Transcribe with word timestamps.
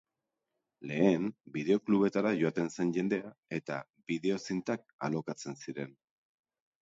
Lehen, 0.91 1.25
bideo-klubetara 1.57 2.31
joaten 2.39 2.71
zen 2.77 2.93
jendea 2.95 3.29
eta 3.59 3.77
bideo-zintak 4.13 4.87
alokatzen 5.09 5.61
ziren. 5.65 5.93